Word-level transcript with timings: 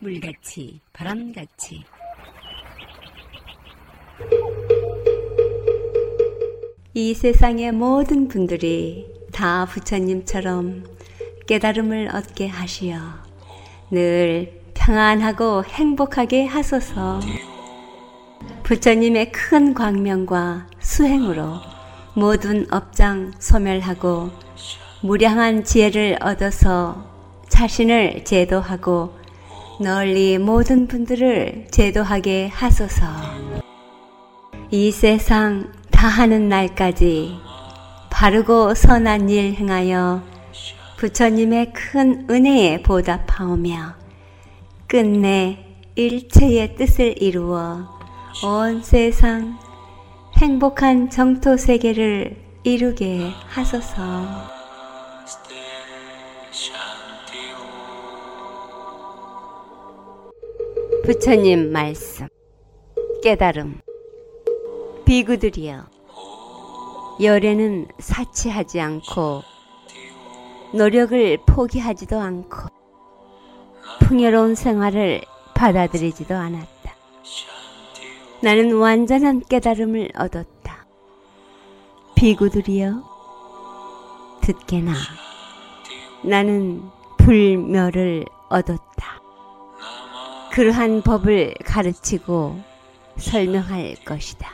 물같이 0.00 0.80
바람같이. 0.92 1.84
이 6.94 7.14
세상의 7.14 7.72
모든 7.72 8.28
분들이 8.28 9.12
다 9.32 9.66
부처님처럼 9.66 10.84
깨달음을 11.48 12.10
얻게 12.14 12.46
하시어 12.46 12.98
늘 13.90 14.60
평안하고 14.74 15.64
행복하게 15.64 16.46
하소서. 16.46 17.20
부처님의 18.62 19.32
큰 19.32 19.74
광명과 19.74 20.68
수행으로 20.78 21.56
모든 22.14 22.72
업장 22.72 23.32
소멸하고 23.38 24.30
무량한 25.02 25.64
지혜를 25.64 26.18
얻어서 26.20 27.04
자신을 27.48 28.24
제도하고 28.24 29.17
널리 29.80 30.38
모든 30.38 30.88
분들을 30.88 31.68
제도하게 31.70 32.48
하소서. 32.48 33.06
이 34.72 34.90
세상 34.90 35.72
다하는 35.92 36.48
날까지 36.48 37.38
바르고 38.10 38.74
선한 38.74 39.30
일 39.30 39.54
행하여 39.54 40.24
부처님의 40.96 41.72
큰 41.72 42.26
은혜에 42.28 42.82
보답하오며 42.82 43.94
끝내 44.88 45.64
일체의 45.94 46.74
뜻을 46.74 47.22
이루어 47.22 47.86
온 48.44 48.82
세상 48.82 49.58
행복한 50.38 51.08
정토 51.08 51.56
세계를 51.56 52.36
이루게 52.64 53.30
하소서. 53.46 54.57
부처님 61.08 61.72
말씀 61.72 62.28
깨달음 63.22 63.80
비구들이여 65.06 65.86
열애는 67.22 67.88
사치하지 67.98 68.78
않고 68.78 69.40
노력을 70.74 71.38
포기하지도 71.46 72.20
않고 72.20 72.58
풍요로운 74.00 74.54
생활을 74.54 75.22
받아들이지도 75.54 76.34
않았다. 76.34 76.94
나는 78.42 78.76
완전한 78.76 79.40
깨달음을 79.40 80.10
얻었다. 80.14 80.86
비구들이여 82.16 83.02
듣게나 84.42 84.92
나는 86.22 86.82
불멸을 87.16 88.26
얻었다. 88.50 89.27
그러한 90.58 91.02
법을 91.02 91.54
가르치고 91.64 92.58
설명할 93.16 93.94
것이다. 94.04 94.50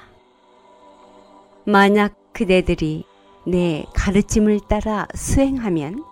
만약 1.64 2.14
그대들이 2.34 3.06
내 3.46 3.86
가르침을 3.94 4.60
따라 4.68 5.08
수행하면 5.14 6.04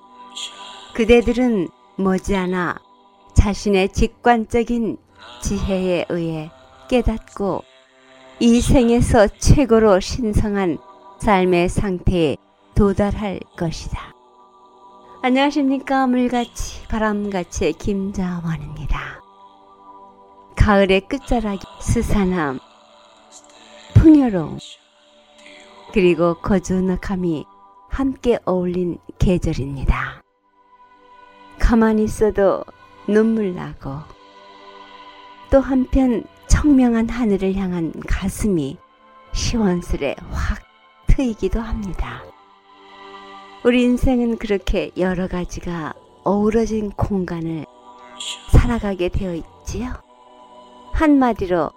그대들은 0.95 1.69
머지않아 1.99 2.79
자신의 3.35 3.93
직관적인 3.93 4.97
지혜에 5.43 6.07
의해 6.09 6.51
깨닫고 6.89 7.63
이 8.41 8.63
생에서 8.63 9.29
최고로 9.29 10.01
신성한 10.01 10.79
삶의 11.19 11.69
상태에 11.69 12.39
도달할 12.75 13.41
것이다. 13.59 14.15
안녕하십니까. 15.21 16.07
물같이 16.07 16.89
바람같이 16.89 17.75
김자원입니다. 17.75 19.22
가을의 20.65 21.01
끝자락이 21.09 21.67
스산함, 21.81 22.61
풍요로움, 23.95 24.59
그리고 25.93 26.35
거주넉함이 26.35 27.45
함께 27.89 28.39
어울린 28.45 28.99
계절입니다. 29.19 30.23
가만히 31.59 32.05
있어도 32.05 32.63
눈물 33.09 33.57
나고 33.57 33.91
또 35.51 35.59
한편 35.59 36.23
청명한 36.47 37.09
하늘을 37.09 37.57
향한 37.57 37.93
가슴이 38.07 38.79
시원스레 39.33 40.15
확 40.31 40.61
트이기도 41.09 41.61
합니다. 41.61 42.23
우리 43.65 43.83
인생은 43.83 44.39
그렇게 44.39 44.93
여러 44.97 45.27
가지가 45.27 45.95
어우러진 46.23 46.91
공간을 46.93 47.67
살아가게 48.53 49.09
되어 49.09 49.35
있지요. 49.35 50.12
한마디로 51.03 51.73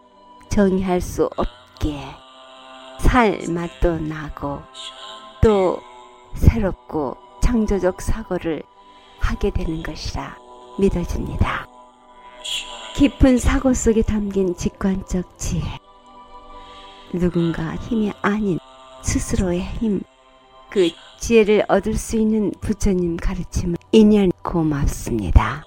정의할 0.49 1.01
수 1.01 1.27
없기에 1.35 1.99
살 2.99 3.39
맛도 3.49 3.97
나고 3.97 4.59
또 5.41 5.79
새롭고 6.35 7.17
창조적 7.41 8.03
사고를 8.03 8.61
하게 9.17 9.49
되는 9.49 9.81
것이라 9.81 10.37
믿어집니다. 10.77 11.67
깊은 12.93 13.39
사고 13.39 13.73
속에 13.73 14.03
담긴 14.03 14.55
직관적 14.55 15.39
지혜. 15.39 15.63
누군가 17.11 17.73
힘이 17.77 18.13
아닌 18.21 18.59
스스로의 19.01 19.63
힘, 19.63 20.03
그 20.69 20.91
지혜를 21.19 21.65
얻을 21.67 21.95
수 21.95 22.15
있는 22.15 22.51
부처님 22.61 23.17
가르침은 23.17 23.77
인연 23.91 24.31
고맙습니다. 24.43 25.65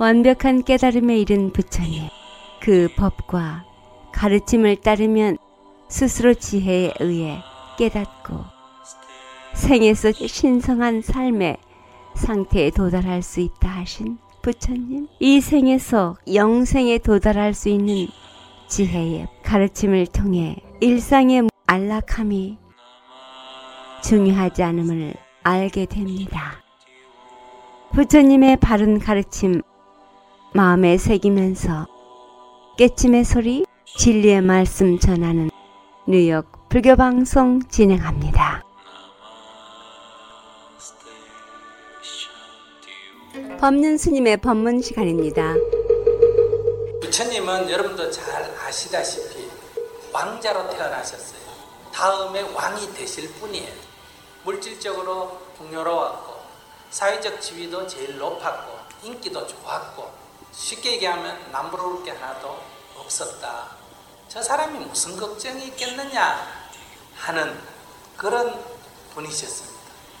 완벽한 0.00 0.64
깨달음에 0.64 1.16
이른 1.16 1.52
부처님, 1.52 2.08
그 2.60 2.88
법과 2.96 3.64
가르침을 4.12 4.76
따르면 4.76 5.38
스스로 5.88 6.34
지혜에 6.34 6.94
의해 7.00 7.38
깨닫고 7.78 8.56
생에서 9.54 10.12
신성한 10.12 11.02
삶의 11.02 11.58
상태에 12.14 12.70
도달할 12.70 13.22
수 13.22 13.40
있다 13.40 13.68
하신 13.68 14.18
부처님. 14.42 15.08
이 15.18 15.40
생에서 15.40 16.16
영생에 16.32 16.98
도달할 16.98 17.52
수 17.52 17.68
있는 17.68 18.06
지혜의 18.68 19.28
가르침을 19.42 20.06
통해 20.06 20.56
일상의 20.80 21.48
안락함이 21.66 22.58
중요하지 24.02 24.62
않음을 24.62 25.14
알게 25.42 25.86
됩니다. 25.86 26.62
부처님의 27.92 28.58
바른 28.58 28.98
가르침 28.98 29.62
마음에 30.54 30.96
새기면서 30.96 31.86
깨침의 32.76 33.24
소리 33.24 33.64
진리의 33.96 34.42
말씀 34.42 34.98
전하는 34.98 35.50
뉴욕 36.06 36.44
불교 36.68 36.94
방송 36.94 37.58
진행합니다. 37.70 38.62
법륜 43.58 43.96
스님의 43.96 44.36
법문 44.42 44.82
시간입니다. 44.82 45.54
부처님은 47.00 47.70
여러분도 47.70 48.10
잘 48.10 48.54
아시다시피 48.66 49.48
왕자로 50.12 50.68
태어나셨어요. 50.68 51.40
다음에 51.94 52.42
왕이 52.42 52.92
되실 52.92 53.32
분이에요. 53.36 53.72
물질적으로 54.44 55.40
풍요로웠고 55.56 56.34
사회적 56.90 57.40
지위도 57.40 57.86
제일 57.86 58.18
높았고 58.18 58.76
인기도 59.02 59.46
좋았고 59.46 60.25
쉽게 60.56 60.92
얘기하면 60.92 61.52
남부러울 61.52 62.02
게 62.02 62.10
하나도 62.12 62.62
없었다. 62.96 63.76
저 64.28 64.42
사람이 64.42 64.78
무슨 64.86 65.16
걱정이 65.16 65.66
있겠느냐 65.66 66.66
하는 67.14 67.60
그런 68.16 68.64
분이셨습니다. 69.14 69.76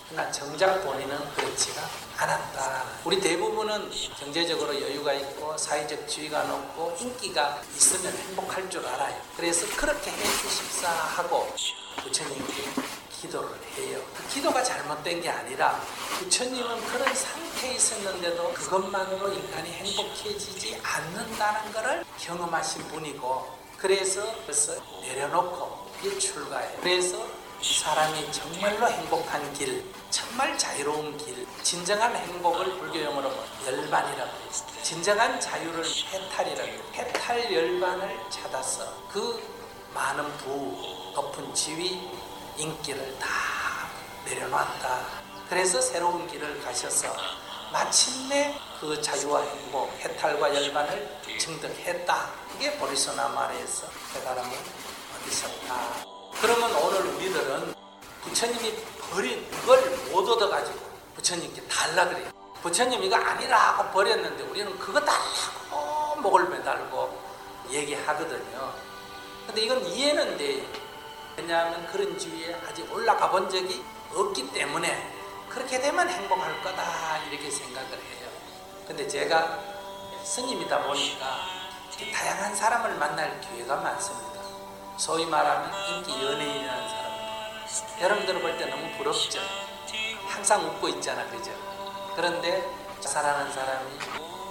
그러나 0.08 0.30
정작 0.30 0.84
본인은 0.84 1.34
그렇지가 1.34 1.82
않았다. 2.18 2.84
우리 3.04 3.20
대부분은 3.20 3.90
경제적으로 4.20 4.80
여유가 4.80 5.12
있고 5.14 5.56
사회적 5.56 6.06
지위가 6.06 6.44
높고 6.44 6.96
인기가 7.00 7.60
있으면 7.74 8.16
행복할 8.16 8.70
줄 8.70 8.86
알아요. 8.86 9.20
그래서 9.36 9.66
그렇게 9.74 10.10
해 10.10 10.22
주십사 10.22 10.88
하고 10.88 11.52
부처님께 12.02 12.70
기도를 13.20 13.48
해요. 13.76 14.00
그 14.14 14.26
기도가 14.28 14.62
잘못된 14.62 15.20
게 15.20 15.28
아니라 15.28 15.80
부처님은 16.18 16.86
그런 16.86 17.14
상태에 17.14 17.74
있었는데도 17.74 18.52
그것만으로 18.52 19.32
인간이 19.32 19.70
행복해지지 19.70 20.80
않는다는 20.82 21.72
것을 21.72 22.04
경험하신 22.18 22.88
분이고 22.88 23.56
그래서 23.78 24.22
벌써 24.44 24.74
내려놓고 25.02 25.90
일출가해 26.02 26.76
그래서 26.80 27.26
사람이 27.62 28.30
정말로 28.32 28.86
행복한 28.86 29.52
길, 29.54 29.82
정말 30.10 30.56
자유로운 30.58 31.16
길, 31.16 31.46
진정한 31.62 32.14
행복을 32.14 32.78
불교용어로 32.78 33.32
열반이라고 33.66 34.30
했어요. 34.46 34.82
진정한 34.82 35.40
자유를 35.40 35.84
해탈이라고. 35.84 36.70
해탈 36.94 37.52
열반을 37.52 38.20
찾아서 38.30 38.84
그 39.10 39.42
많은 39.94 40.36
부, 40.36 41.12
높은 41.14 41.52
지위, 41.54 42.08
인기를 42.56 43.18
다 43.18 43.28
내려놨다. 44.24 45.00
그래서 45.48 45.80
새로운 45.80 46.26
길을 46.26 46.62
가셔서 46.62 47.14
마침내 47.72 48.58
그 48.80 49.00
자유와 49.00 49.42
행복, 49.42 49.92
해탈과 50.00 50.54
열반을 50.54 51.20
증득했다. 51.38 52.30
이게 52.56 52.76
보리소나 52.78 53.28
말에서 53.28 53.86
깨달음을 54.14 54.50
얻으셨다. 55.16 56.06
그러면 56.40 56.74
오늘 56.76 57.00
우리들은 57.14 57.74
부처님이 58.22 58.74
버린 59.10 59.50
그걸 59.50 59.80
못 60.10 60.28
얻어가지고 60.28 60.78
부처님께 61.16 61.62
달라 61.68 62.08
그래요. 62.08 62.30
부처님 62.62 63.02
이거 63.02 63.16
아니라고 63.16 63.90
버렸는데 63.92 64.42
우리는 64.44 64.78
그거 64.78 65.00
달라고 65.00 66.20
목을 66.20 66.48
매달고 66.48 67.26
얘기하거든요. 67.70 68.74
근데 69.46 69.62
이건 69.62 69.86
이해는 69.86 70.36
돼. 70.36 70.85
왜냐하면 71.36 71.86
그런 71.86 72.18
지위에 72.18 72.54
아직 72.68 72.90
올라가 72.92 73.30
본 73.30 73.48
적이 73.50 73.84
없기 74.14 74.52
때문에 74.52 75.12
그렇게 75.48 75.80
되면 75.80 76.08
행복할 76.08 76.62
거다 76.62 77.18
이렇게 77.30 77.50
생각을 77.50 77.90
해요. 77.90 78.28
근데 78.86 79.06
제가 79.06 79.58
스님이다 80.24 80.82
보니까 80.82 81.40
다양한 82.12 82.54
사람을 82.54 82.94
만날 82.96 83.40
기회가 83.40 83.76
많습니다. 83.76 84.40
소위 84.96 85.26
말하면 85.26 85.70
인기 85.88 86.24
연예인이라는 86.24 86.88
사람. 86.88 87.06
여러분들 88.00 88.40
볼 88.40 88.56
때 88.58 88.66
너무 88.66 88.90
부럽죠. 88.96 89.40
항상 90.26 90.64
웃고 90.66 90.88
있잖아, 90.88 91.24
그죠? 91.30 91.50
그런데 92.14 92.68
자살하는 93.00 93.52
사람이 93.52 93.98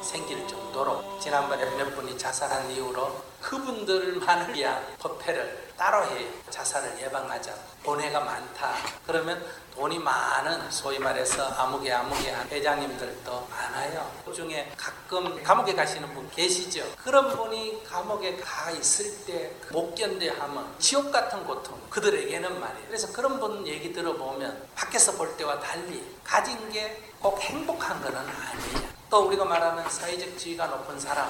생길 0.05 0.47
정도로 0.47 1.19
지난번에 1.19 1.65
몇 1.75 1.95
분이 1.95 2.17
자살한 2.17 2.69
이후로 2.71 3.23
그분들만을 3.41 4.53
위한 4.55 4.85
법회를 4.99 5.65
따로 5.77 6.05
해요. 6.05 6.29
자살을 6.49 6.99
예방하자. 7.01 7.53
돈해가 7.83 8.19
많다. 8.21 8.75
그러면 9.05 9.45
돈이 9.75 9.99
많은 9.99 10.71
소위 10.71 10.97
말해서 10.99 11.45
아무개 11.49 11.91
한 11.91 12.09
회장님들도 12.49 13.47
많아요. 13.49 14.09
그 14.25 14.33
중에 14.33 14.71
가끔 14.77 15.43
감옥에 15.43 15.73
가시는 15.75 16.13
분 16.13 16.29
계시죠. 16.31 16.83
그런 17.03 17.35
분이 17.35 17.83
감옥에 17.83 18.37
가 18.37 18.71
있을 18.71 19.25
때 19.25 19.53
못 19.71 19.93
견뎌하면 19.95 20.75
지옥 20.79 21.11
같은 21.11 21.43
고통 21.45 21.79
그들에게는 21.89 22.59
말이에요. 22.59 22.87
그래서 22.87 23.11
그런 23.11 23.39
분 23.39 23.67
얘기 23.67 23.91
들어보면 23.91 24.67
밖에서 24.75 25.11
볼 25.13 25.35
때와 25.37 25.59
달리 25.59 26.03
가진 26.23 26.69
게 26.71 27.01
꼭 27.25 27.41
행복한 27.41 27.99
것은 28.03 28.15
아니에요. 28.17 28.94
또 29.09 29.27
우리가 29.27 29.45
말하는 29.45 29.87
사회적 29.89 30.37
지위가 30.37 30.67
높은 30.67 30.99
사람 30.99 31.29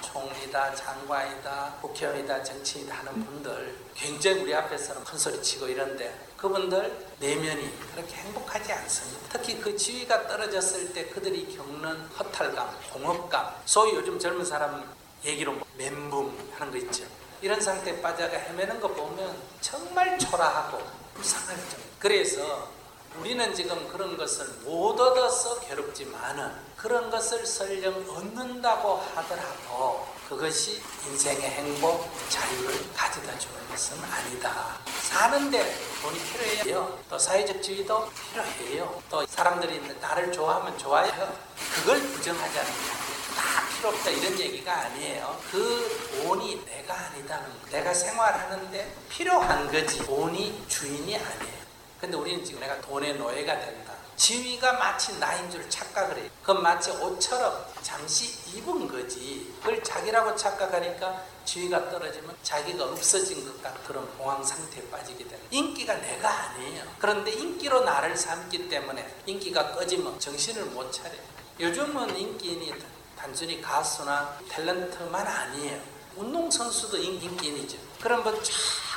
총리다, 0.00 0.74
장관이다, 0.74 1.74
국회의원이다, 1.82 2.42
정치인이다 2.42 2.94
하는 2.96 3.24
분들 3.24 3.76
굉장히 3.94 4.42
우리 4.42 4.54
앞에서는 4.54 5.04
큰 5.04 5.18
소리 5.18 5.42
치고 5.42 5.66
이런데 5.66 6.18
그분들 6.36 7.06
내면이 7.18 7.70
그렇게 7.94 8.14
행복하지 8.16 8.72
않습니다. 8.72 9.28
특히 9.30 9.60
그 9.60 9.76
지위가 9.76 10.26
떨어졌을 10.26 10.92
때 10.94 11.06
그들이 11.08 11.54
겪는 11.54 12.06
허탈감, 12.18 12.74
공업감, 12.92 13.54
소위 13.66 13.94
요즘 13.94 14.18
젊은 14.18 14.44
사람 14.44 14.82
얘기로 15.22 15.52
뭐 15.52 15.66
멘붕 15.76 16.52
하는 16.58 16.72
거 16.72 16.78
있죠. 16.78 17.04
이런 17.42 17.60
상태에 17.60 18.00
빠져가 18.00 18.36
헤매는 18.36 18.80
거 18.80 18.88
보면 18.88 19.36
정말 19.60 20.18
초라하고 20.18 20.82
불쌍할 21.14 21.56
정 21.68 21.80
그래서 21.98 22.68
우리는 23.18 23.52
지금 23.54 23.88
그런 23.88 24.16
것을 24.16 24.46
못 24.62 24.98
얻어서 24.98 25.60
괴롭지만은 25.60 26.52
그런 26.76 27.10
것을 27.10 27.44
설령 27.44 27.92
얻는다고 28.08 29.02
하더라도 29.14 30.06
그것이 30.28 30.80
인생의 31.06 31.42
행복, 31.42 32.08
자유를 32.28 32.92
가져다 32.94 33.36
주는 33.38 33.68
것은 33.68 33.98
아니다. 34.04 34.78
사는데 35.02 35.76
돈이 36.02 36.18
필요해요. 36.20 36.98
또 37.10 37.18
사회적 37.18 37.60
지위도 37.62 38.08
필요해요. 38.32 39.02
또 39.10 39.26
사람들이 39.26 39.80
나를 40.00 40.32
좋아하면 40.32 40.78
좋아요. 40.78 41.10
그걸 41.74 42.00
부정하지 42.00 42.58
않는다. 42.60 42.94
다 43.36 43.68
필요 43.76 43.88
없다 43.90 44.10
이런 44.10 44.38
얘기가 44.38 44.72
아니에요. 44.72 45.36
그 45.50 46.22
돈이 46.22 46.64
내가 46.64 46.94
아니다는 46.94 47.48
거. 47.60 47.68
내가 47.70 47.92
생활하는데 47.92 48.94
필요한 49.08 49.70
거지. 49.70 49.98
돈이 50.06 50.64
주인이 50.68 51.16
아니에요. 51.16 51.59
근데 52.00 52.16
우리는 52.16 52.42
지금 52.44 52.60
내가 52.60 52.80
돈의 52.80 53.16
노예가 53.16 53.60
된다. 53.60 53.92
지위가 54.16 54.74
마치 54.74 55.18
나인 55.18 55.50
줄 55.50 55.68
착각을 55.68 56.16
해요. 56.18 56.30
그건 56.40 56.62
마치 56.62 56.90
옷처럼 56.90 57.64
잠시 57.82 58.26
입은 58.54 58.86
거지. 58.86 59.54
그걸 59.60 59.82
자기라고 59.82 60.34
착각하니까 60.36 61.24
지위가 61.44 61.90
떨어지면 61.90 62.36
자기가 62.42 62.84
없어진 62.84 63.44
것 63.44 63.62
같은 63.62 63.82
그런 63.84 64.18
공황 64.18 64.44
상태에 64.44 64.82
빠지게 64.90 65.24
되는. 65.24 65.38
인기가 65.50 65.94
내가 65.94 66.28
아니에요. 66.28 66.84
그런데 66.98 67.32
인기로 67.32 67.80
나를 67.80 68.16
삼기 68.16 68.68
때문에 68.68 69.06
인기가 69.26 69.72
꺼지면 69.72 70.18
정신을 70.20 70.66
못 70.66 70.90
차려요. 70.92 71.20
요즘은 71.58 72.16
인기인이 72.16 72.74
단순히 73.18 73.60
가수나 73.60 74.38
탤런트만 74.50 75.14
아니에요. 75.14 75.80
운동선수도 76.16 76.96
인기인이죠. 76.96 77.78
그런 78.02 78.22
분쫙 78.22 78.52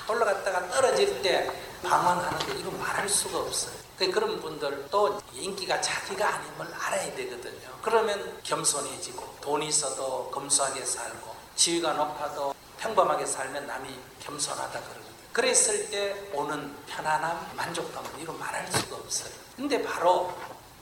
올라갔다가 0.07 0.67
떨어질 0.69 1.21
때 1.21 1.49
방황하는 1.83 2.39
거 2.39 2.53
이거 2.53 2.71
말할 2.71 3.07
수가 3.07 3.39
없어요. 3.39 3.83
그런 3.97 4.39
분들도 4.41 5.21
인기가 5.33 5.79
자기가 5.79 6.41
걸 6.57 6.67
알아야 6.73 7.15
되거든요. 7.15 7.69
그러면 7.81 8.39
겸손해지고 8.43 9.37
돈이 9.41 9.67
있어도 9.67 10.29
검소하게 10.31 10.83
살고 10.83 11.33
지위가 11.55 11.93
높아도 11.93 12.53
평범하게 12.79 13.25
살면 13.25 13.65
남이 13.65 13.97
겸손하다 14.19 14.71
그러거든요. 14.71 15.03
그랬을 15.31 15.89
때 15.89 16.29
오는 16.33 16.75
편안함, 16.85 17.51
만족감은 17.55 18.09
이거 18.19 18.33
말할 18.33 18.71
수가 18.71 18.97
없어요. 18.97 19.31
근데 19.55 19.81
바로 19.81 20.33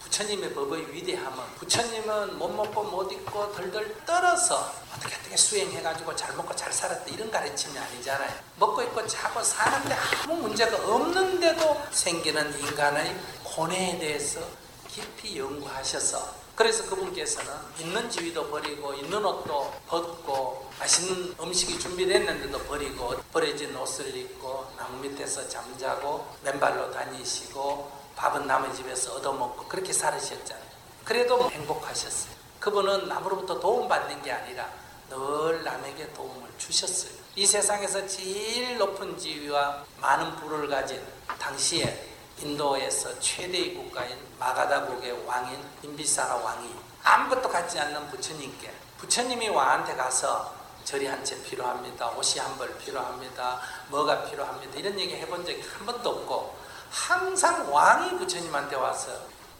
부처님의 0.03 0.53
법의 0.53 0.93
위대함은 0.93 1.55
부처님은 1.57 2.37
못 2.37 2.49
먹고 2.49 2.83
못 2.83 3.11
입고 3.11 3.53
덜덜 3.53 4.05
떨어서 4.05 4.73
어떻게 4.95 5.15
어떻게 5.15 5.37
수행해가지고 5.37 6.13
잘 6.15 6.35
먹고 6.35 6.53
잘 6.55 6.71
살았다 6.73 7.05
이런 7.05 7.31
가르침이 7.31 7.77
아니잖아요. 7.77 8.31
먹고 8.57 8.81
입고 8.81 9.07
자고 9.07 9.41
사는데 9.41 9.95
아무 10.23 10.35
문제가 10.35 10.75
없는데도 10.93 11.81
생기는 11.91 12.59
인간의 12.59 13.17
고뇌에 13.43 13.97
대해서 13.99 14.41
깊이 14.89 15.39
연구하셔서 15.39 16.41
그래서 16.53 16.83
그분께서는 16.89 17.49
있는 17.79 18.09
지위도 18.09 18.51
버리고 18.51 18.93
있는 18.93 19.23
옷도 19.23 19.73
벗고 19.87 20.69
맛있는 20.77 21.33
음식이 21.39 21.79
준비됐는데도 21.79 22.59
버리고 22.65 23.15
버려진 23.31 23.75
옷을 23.75 24.15
입고 24.15 24.67
나무 24.77 24.97
밑에서 24.99 25.47
잠자고 25.47 26.27
맨발로 26.43 26.91
다니시고 26.91 28.00
밥은 28.15 28.47
남의 28.47 28.73
집에서 28.75 29.15
얻어먹고 29.15 29.65
그렇게 29.67 29.91
살으셨잖아요. 29.93 30.65
그래도 31.05 31.49
행복하셨어요. 31.49 32.31
그분은 32.59 33.07
남으로부터 33.07 33.59
도움받는 33.59 34.21
게 34.21 34.31
아니라 34.31 34.69
늘 35.09 35.63
남에게 35.63 36.13
도움을 36.13 36.49
주셨어요. 36.57 37.11
이 37.35 37.45
세상에서 37.45 38.05
제일 38.07 38.77
높은 38.77 39.17
지위와 39.17 39.83
많은 39.99 40.35
부를 40.37 40.67
가진 40.69 41.01
당시에 41.39 42.07
인도에서 42.39 43.19
최대의 43.19 43.75
국가인 43.75 44.17
마가다국의 44.39 45.25
왕인 45.25 45.59
빈비사라 45.81 46.35
왕이 46.35 46.73
아무것도 47.03 47.49
갖지 47.49 47.79
않는 47.79 48.09
부처님께 48.09 48.71
부처님이 48.97 49.49
왕한테 49.49 49.95
가서 49.95 50.53
절이 50.83 51.05
한 51.07 51.23
채 51.23 51.41
필요합니다. 51.43 52.09
옷이 52.11 52.39
한 52.39 52.57
벌 52.57 52.75
필요합니다. 52.79 53.59
뭐가 53.89 54.23
필요합니다. 54.25 54.77
이런 54.79 54.99
얘기 54.99 55.15
해본 55.15 55.45
적이 55.45 55.61
한 55.61 55.85
번도 55.85 56.09
없고 56.09 56.60
항상 56.91 57.73
왕이 57.73 58.17
부처님한테 58.19 58.75
와서 58.75 59.09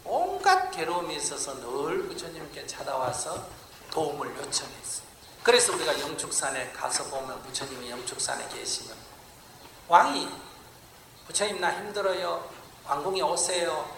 온갖 0.04 0.70
괴로움이 0.70 1.16
있어서 1.16 1.54
늘 1.54 2.06
부처님께 2.06 2.66
찾아와서 2.66 3.46
도움을 3.90 4.36
요청했어요. 4.36 5.06
그래서 5.42 5.72
우리가 5.72 5.98
영축산에 5.98 6.72
가서 6.72 7.04
보면 7.04 7.42
부처님이 7.44 7.90
영축산에 7.90 8.48
계시면 8.48 8.96
왕이 9.88 10.28
부처님 11.26 11.60
나 11.60 11.74
힘들어요. 11.74 12.48
왕궁에 12.84 13.22
오세요. 13.22 13.90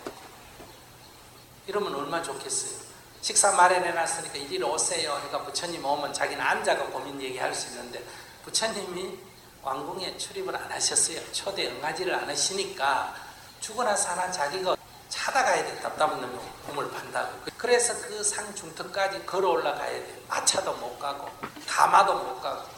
이러면 1.67 1.95
얼마나 1.95 2.23
좋겠어요. 2.23 2.85
식사 3.21 3.53
마련해 3.53 3.91
놨으니까 3.93 4.37
이리로 4.37 4.73
오세요. 4.73 5.15
그러니까 5.15 5.43
부처님 5.45 5.85
오면 5.85 6.13
자기는 6.13 6.41
앉아가 6.41 6.87
고민 6.87 7.21
얘기할 7.21 7.53
수 7.55 7.69
있는데 7.71 8.05
부처님이 8.45 9.19
왕궁에 9.63 10.19
출입을 10.19 10.55
안 10.55 10.71
하셨어요. 10.71 11.21
초대 11.33 11.67
응하지를 11.67 12.15
않으시니까 12.15 13.24
죽거나 13.65 13.97
사나 13.97 14.31
자기가 14.31 14.77
찾아가야 15.09 15.65
돼. 15.65 15.81
답답한 15.81 16.21
놈이 16.21 16.39
몸을 16.67 16.91
판다고. 16.91 17.33
그래서 17.57 17.95
그산 18.07 18.55
중턱까지 18.55 19.25
걸어 19.25 19.53
올라가야 19.53 19.91
돼. 19.91 20.23
마차도 20.29 20.75
못 20.75 20.99
가고 20.99 21.31
가마도 21.67 22.15
못 22.15 22.43
가고. 22.43 22.69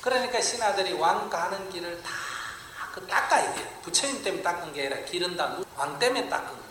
그러니까 0.00 0.40
신하들이 0.40 0.94
왕 0.94 1.30
가는 1.30 1.70
길을 1.70 2.02
다그 2.02 3.06
닦아야 3.06 3.54
돼요. 3.54 3.68
부처님 3.82 4.24
때문에 4.24 4.42
닦은 4.42 4.72
게 4.72 4.86
아니라 4.86 5.04
길은 5.04 5.36
다 5.36 5.56
왕 5.76 5.96
때문에 6.00 6.28
닦은 6.28 6.44
거예요. 6.48 6.62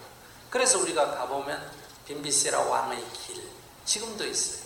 그래서 0.50 0.80
우리가 0.80 1.16
가보면 1.16 1.72
빈비세라 2.06 2.60
왕의 2.60 3.06
길 3.14 3.48
지금도 3.86 4.28
있어요. 4.28 4.66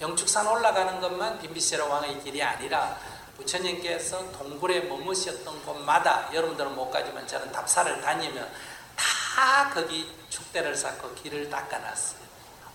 영축산 0.00 0.46
올라가는 0.46 0.98
것만 0.98 1.40
빈비세라 1.40 1.84
왕의 1.84 2.22
길이 2.22 2.42
아니라 2.42 2.98
부처님께서 3.36 4.32
동굴에 4.32 4.80
머무셨던 4.80 5.64
곳마다 5.64 6.30
여러분들은 6.32 6.74
못 6.74 6.90
가지만 6.90 7.26
저는 7.26 7.52
답사를 7.52 8.00
다니면 8.00 8.50
다 8.96 9.70
거기 9.72 10.10
축대를 10.30 10.74
쌓고 10.74 11.14
길을 11.14 11.50
닦아놨어요. 11.50 12.26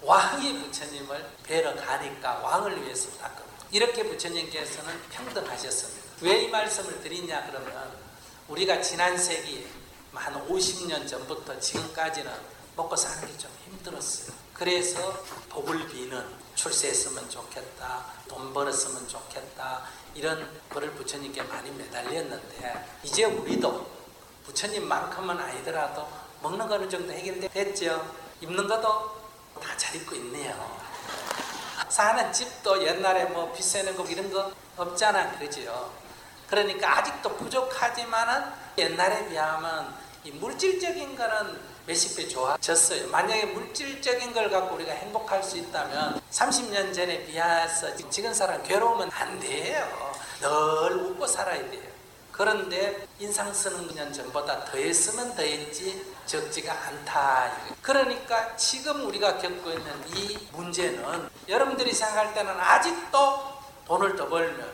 왕이 0.03 0.59
부처님을 0.63 1.29
뵈러 1.43 1.75
가니까 1.75 2.39
왕을 2.39 2.83
위해서 2.83 3.09
닦은 3.17 3.43
이렇게 3.71 4.03
부처님께서는 4.03 5.01
평등하셨습니다. 5.09 6.01
왜 6.21 6.43
이 6.43 6.47
말씀을 6.49 7.01
드리냐 7.01 7.45
그러면 7.47 7.91
우리가 8.47 8.81
지난 8.81 9.17
세기 9.17 9.67
한 10.13 10.47
50년 10.47 11.07
전부터 11.07 11.59
지금까지는 11.59 12.31
먹고 12.75 12.95
사는 12.95 13.27
게 13.27 13.37
좀 13.37 13.49
힘들었어요. 13.65 14.35
그래서 14.61 15.11
복을 15.49 15.87
비는 15.87 16.23
출세했으면 16.53 17.27
좋겠다, 17.31 18.05
돈 18.27 18.53
벌었으면 18.53 19.07
좋겠다 19.07 19.81
이런 20.13 20.47
거를 20.69 20.91
부처님께 20.91 21.41
많이 21.41 21.71
매달렸는데 21.71 22.85
이제 23.01 23.23
우리도 23.23 23.89
부처님만큼은 24.45 25.35
아니더라도 25.39 26.07
먹는 26.43 26.67
거는 26.67 26.87
정도 26.91 27.11
해결됐죠. 27.11 28.15
입는 28.41 28.67
것도 28.67 29.19
다 29.59 29.75
잘 29.77 29.95
입고 29.95 30.13
있네요. 30.17 30.79
사는 31.89 32.31
집도 32.31 32.85
옛날에 32.85 33.25
뭐 33.25 33.51
비싸는 33.53 33.97
거 33.97 34.05
이런 34.05 34.31
거 34.31 34.51
없잖아 34.77 35.39
그러죠. 35.39 35.91
그러니까 36.47 36.99
아직도 36.99 37.35
부족하지만은 37.35 38.43
옛날에 38.77 39.27
비하면 39.27 39.91
이 40.23 40.29
물질적인 40.29 41.15
거는 41.15 41.70
몇십 41.85 42.15
배 42.15 42.27
좋아졌어요. 42.27 43.07
만약에 43.07 43.45
물질적인 43.47 44.33
걸 44.33 44.49
갖고 44.49 44.75
우리가 44.75 44.93
행복할 44.93 45.43
수 45.43 45.57
있다면 45.57 46.21
30년 46.31 46.93
전에 46.93 47.25
비해서 47.25 47.95
지금 48.09 48.33
사람 48.33 48.61
괴로우면 48.63 49.09
안 49.11 49.39
돼요. 49.39 50.11
늘 50.39 50.49
웃고 50.97 51.27
살아야 51.27 51.59
돼요. 51.69 51.91
그런데 52.31 53.07
인상 53.19 53.53
쓰는 53.53 53.87
년 53.93 54.11
전보다 54.11 54.65
더했으면 54.65 55.35
더했지 55.35 56.03
적지가 56.25 56.73
않다. 56.87 57.51
그러니까 57.81 58.55
지금 58.55 59.05
우리가 59.05 59.37
겪고 59.37 59.69
있는 59.69 59.91
이 60.15 60.47
문제는 60.51 61.29
여러분들이 61.47 61.93
생각할 61.93 62.33
때는 62.33 62.59
아직도 62.59 63.51
돈을 63.85 64.15
더 64.15 64.27
벌면 64.27 64.71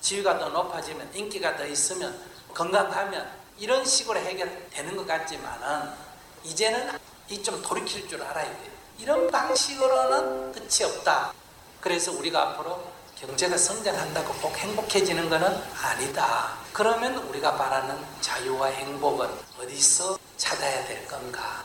지위가 0.00 0.38
더 0.38 0.48
높아지면 0.48 1.10
인기가 1.14 1.56
더 1.56 1.66
있으면 1.66 2.18
건강하면 2.54 3.28
이런 3.58 3.84
식으로 3.84 4.18
해결되는 4.18 4.96
것 4.96 5.06
같지만은 5.06 6.11
이제는 6.44 6.98
이 7.28 7.42
좀 7.42 7.62
돌이킬 7.62 8.08
줄 8.08 8.22
알아야 8.22 8.44
돼요. 8.44 8.72
이런 8.98 9.30
방식으로는 9.30 10.52
끝이 10.52 10.84
없다. 10.84 11.32
그래서 11.80 12.12
우리가 12.12 12.42
앞으로 12.42 12.92
경제가 13.18 13.56
성장한다고 13.56 14.34
꼭 14.34 14.56
행복해지는 14.56 15.30
것은 15.30 15.62
아니다. 15.82 16.58
그러면 16.72 17.16
우리가 17.16 17.56
바라는 17.56 17.96
자유와 18.20 18.66
행복은 18.68 19.28
어디서 19.60 20.18
찾아야 20.36 20.84
될 20.86 21.06
건가? 21.08 21.64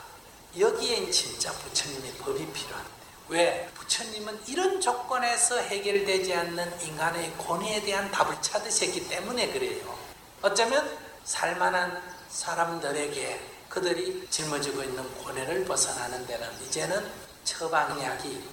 여기엔 0.57 1.11
진짜 1.11 1.51
부처님의 1.51 2.13
법이 2.13 2.45
필요한데 2.53 2.89
왜? 3.29 3.69
부처님은 3.75 4.39
이런 4.47 4.79
조건에서 4.79 5.57
해결되지 5.57 6.33
않는 6.33 6.81
인간의 6.81 7.37
권위에 7.37 7.81
대한 7.81 8.09
답을 8.11 8.41
찾으셨기 8.41 9.09
때문에 9.09 9.51
그래요. 9.51 9.97
어쩌면 10.41 10.97
살만한 11.25 12.06
사람들에게 12.29 13.57
그들이 13.69 14.27
짊어지고 14.29 14.83
있는 14.83 15.03
고뇌를 15.23 15.65
벗어나는 15.65 16.25
데는 16.25 16.49
이제는 16.63 17.11
처방약이 17.43 18.49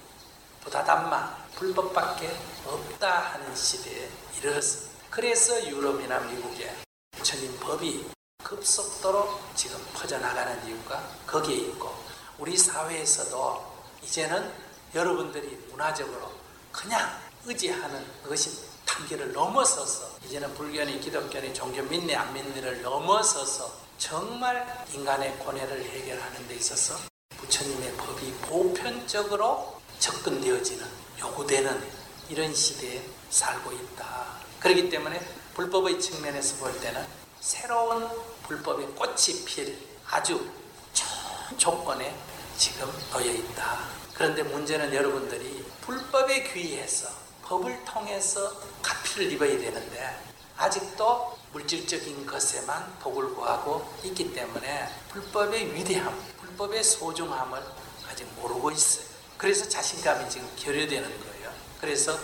부다담마 0.63 1.45
불법밖에 1.55 2.35
없다 2.65 3.33
하는 3.33 3.55
시대에 3.55 4.09
이르렀습니다. 4.37 4.95
그래서 5.09 5.67
유럽이나 5.67 6.19
미국에 6.19 6.75
부처님 7.11 7.59
법이 7.59 8.09
급속도로 8.43 9.39
지금 9.55 9.83
퍼져나가는 9.93 10.67
이유가 10.67 11.01
거기에 11.25 11.55
있고 11.67 11.95
우리 12.37 12.57
사회에서도 12.57 13.75
이제는 14.03 14.51
여러분들이 14.93 15.47
문화적으로 15.69 16.31
그냥 16.71 17.09
의지하는 17.45 18.05
것이 18.23 18.74
단계를 18.95 19.33
넘어서서 19.33 20.19
이제는 20.25 20.53
불교니 20.53 21.01
기독교니 21.01 21.53
종교 21.53 21.83
믿니 21.83 22.15
안 22.15 22.33
믿니를 22.33 22.81
넘어서서 22.81 23.69
정말 23.97 24.85
인간의 24.93 25.37
고뇌를 25.39 25.83
해결하는 25.83 26.47
데 26.47 26.55
있어서 26.55 26.95
부처님의 27.37 27.91
법이 27.97 28.31
보편적으로 28.43 29.81
접근되어지는 29.99 30.85
요구되는 31.19 31.91
이런 32.29 32.55
시대에 32.55 33.01
살고 33.29 33.73
있다. 33.73 34.25
그렇기 34.61 34.89
때문에 34.89 35.19
불법의 35.55 35.99
측면에서 35.99 36.55
볼 36.57 36.79
때는 36.79 37.05
새로운 37.41 38.07
불법의 38.43 38.87
꽃이 38.95 39.43
필 39.45 39.77
아주 40.09 40.49
좋은 40.93 41.57
조건에 41.57 42.15
지금 42.57 42.89
놓여 43.11 43.29
있다. 43.29 43.89
그런데 44.13 44.43
문제는 44.43 44.93
여러분들이 44.93 45.65
불법에 45.81 46.43
귀의해서 46.53 47.24
법을 47.45 47.85
통해서 47.85 48.51
가피를 48.81 49.31
입어야 49.33 49.57
되는데 49.57 50.19
아직도 50.57 51.37
물질적인 51.51 52.25
것에만 52.25 52.99
복을 52.99 53.33
구하고 53.33 53.87
있기 54.03 54.33
때문에 54.33 54.89
불법의 55.09 55.73
위대함, 55.73 56.13
불법의 56.41 56.83
소중함을 56.83 57.61
아직 58.09 58.25
모르고 58.35 58.71
있어요. 58.71 59.05
그래서 59.37 59.67
자신감이 59.67 60.29
지금 60.29 60.49
결여되는 60.55 61.07
거예요. 61.07 61.51
그래서 61.79 62.17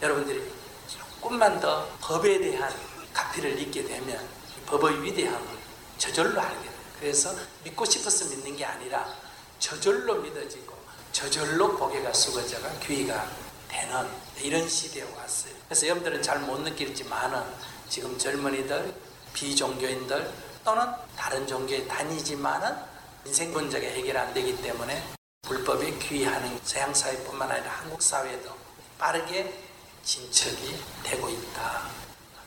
여러분들이 0.00 0.52
조금만 0.86 1.60
더 1.60 1.88
법에 2.00 2.38
대한 2.38 2.72
가피를 3.12 3.58
잊게 3.58 3.84
되면 3.84 4.28
법의 4.66 5.02
위대함을 5.02 5.58
저절로 5.98 6.40
알게 6.40 6.62
돼요. 6.62 6.72
그래서 7.00 7.34
믿고 7.64 7.84
싶어서 7.84 8.26
믿는 8.26 8.56
게 8.56 8.64
아니라 8.64 9.12
저절로 9.58 10.16
믿어지고 10.16 10.76
저절로 11.12 11.76
고개가 11.76 12.12
숙어져가 12.12 12.70
귀가 12.80 13.28
되는 13.68 14.08
이런 14.40 14.68
시대에 14.68 15.02
왔어요. 15.02 15.52
그래서 15.66 15.86
여러분들은 15.86 16.22
잘 16.22 16.38
못 16.40 16.60
느낄지만은 16.60 17.42
지금 17.88 18.16
젊은이들, 18.18 18.94
비종교인들 19.34 20.32
또는 20.64 20.86
다른 21.16 21.46
종교에 21.46 21.86
다니지만은 21.86 22.76
인생 23.24 23.52
문제가 23.52 23.86
해결 23.86 24.16
안 24.16 24.32
되기 24.34 24.56
때문에 24.60 25.02
불법에 25.42 25.90
귀의하는 25.98 26.58
서양 26.64 26.92
사회뿐만 26.92 27.50
아니라 27.50 27.70
한국 27.70 28.02
사회도 28.02 28.50
빠르게 28.98 29.64
진척이 30.02 30.82
되고 31.02 31.28
있다. 31.28 31.88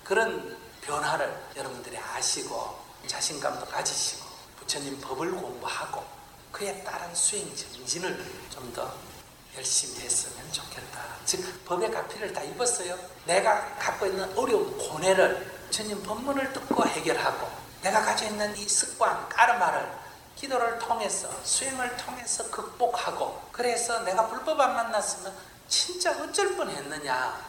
그런 0.03 0.57
변화를 0.81 1.33
여러분들이 1.55 1.97
아시고 1.97 2.79
자신감도 3.07 3.65
가지시고 3.67 4.25
부처님 4.59 4.99
법을 5.01 5.31
공부하고 5.31 6.03
그에 6.51 6.83
따른 6.83 7.13
수행 7.15 7.55
정진을 7.55 8.23
좀더 8.51 8.93
열심히 9.57 9.99
했으면 10.01 10.51
좋겠다. 10.51 11.01
즉 11.25 11.65
법의 11.65 11.91
가피를 11.91 12.33
다 12.33 12.41
입었어요. 12.41 12.97
내가 13.25 13.75
갖고 13.75 14.05
있는 14.05 14.37
어려운 14.37 14.77
고뇌를 14.77 15.61
부처님 15.71 16.03
법문을 16.03 16.51
듣고 16.53 16.85
해결하고 16.85 17.47
내가 17.81 18.01
가지고 18.01 18.31
있는 18.31 18.55
이 18.57 18.67
습관, 18.67 19.27
까르마를 19.29 19.89
기도를 20.35 20.79
통해서 20.79 21.29
수행을 21.43 21.95
통해서 21.97 22.49
극복하고 22.51 23.41
그래서 23.51 24.01
내가 24.01 24.27
불법 24.27 24.59
안 24.59 24.75
만났으면 24.75 25.33
진짜 25.67 26.11
어쩔 26.21 26.55
뻔했느냐 26.55 27.39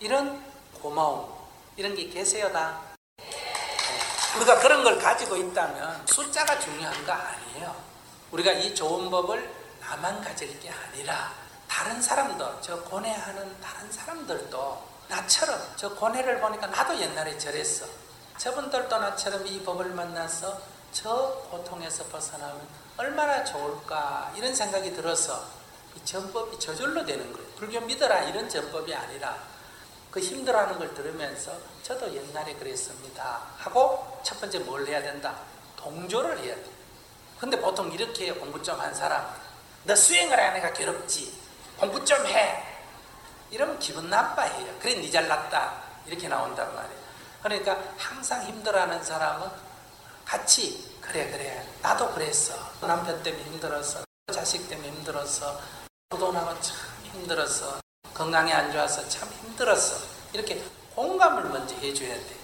이런 0.00 0.44
고마움 0.80 1.32
이런 1.76 1.94
게 1.94 2.08
계세요 2.08 2.50
다. 2.52 2.80
우리가 4.36 4.58
그런 4.58 4.82
걸 4.82 4.98
가지고 4.98 5.36
있다면 5.36 6.06
숫자가 6.06 6.58
중요한 6.58 7.06
거 7.06 7.12
아니에요. 7.12 7.74
우리가 8.32 8.52
이 8.52 8.74
좋은 8.74 9.10
법을 9.10 9.54
나만 9.80 10.20
가질 10.20 10.58
게 10.60 10.70
아니라 10.70 11.32
다른 11.68 12.00
사람도 12.00 12.60
저 12.60 12.80
고뇌하는 12.82 13.60
다른 13.60 13.92
사람들도 13.92 14.88
나처럼 15.08 15.60
저 15.76 15.88
고뇌를 15.94 16.40
보니까 16.40 16.66
나도 16.66 16.98
옛날에 17.00 17.38
저랬어. 17.38 17.86
저분들도 18.38 18.98
나처럼 18.98 19.46
이 19.46 19.62
법을 19.62 19.86
만나서 19.90 20.60
저 20.92 21.46
고통에서 21.50 22.04
벗어나면 22.04 22.60
얼마나 22.96 23.44
좋을까 23.44 24.32
이런 24.36 24.54
생각이 24.54 24.94
들어서 24.94 25.44
이 25.96 26.04
전법이 26.04 26.58
저절로 26.58 27.04
되는 27.04 27.32
거예요. 27.32 27.48
불교 27.56 27.80
믿어라 27.80 28.24
이런 28.24 28.48
전법이 28.48 28.94
아니라 28.94 29.36
그 30.10 30.20
힘들어하는 30.20 30.78
걸 30.78 30.94
들으면서 30.94 31.52
저도 31.82 32.12
옛날에 32.14 32.54
그랬습니다 32.54 33.40
하고 33.58 34.20
첫 34.22 34.40
번째 34.40 34.60
뭘 34.60 34.86
해야 34.86 35.02
된다? 35.02 35.34
동조를 35.76 36.38
해야 36.38 36.54
돼. 36.54 36.64
근데 37.38 37.60
보통 37.60 37.92
이렇게. 37.92 38.32
공부 38.32 38.60
좀 38.62 38.80
한 38.80 38.92
사람. 38.94 39.32
너 39.84 39.94
수행을 39.94 40.38
안 40.38 40.56
해가 40.56 40.72
괴롭지. 40.72 41.47
공부 41.78 42.04
좀 42.04 42.26
해. 42.26 42.64
이러면 43.50 43.78
기분 43.78 44.10
나빠해요. 44.10 44.78
그래 44.80 44.94
니 44.94 45.10
잘났다. 45.10 45.74
이렇게 46.06 46.26
나온단 46.26 46.74
말이에요. 46.74 46.98
그러니까 47.42 47.78
항상 47.96 48.44
힘들어하는 48.44 49.02
사람은 49.02 49.48
같이 50.24 50.98
그래 51.00 51.30
그래 51.30 51.64
나도 51.80 52.12
그랬어. 52.12 52.54
남편 52.80 53.22
때문에 53.22 53.44
힘들었어. 53.44 54.02
자식 54.34 54.68
때문에 54.68 54.88
힘들었어. 54.88 55.60
부도나고 56.10 56.60
참 56.60 56.76
힘들었어. 57.04 57.80
건강이 58.12 58.52
안 58.52 58.72
좋아서 58.72 59.08
참 59.08 59.28
힘들었어. 59.28 60.04
이렇게 60.32 60.62
공감을 60.96 61.44
먼저 61.44 61.76
해줘야 61.76 62.14
돼. 62.14 62.36